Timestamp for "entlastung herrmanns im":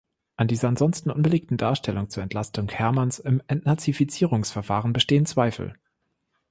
2.23-3.39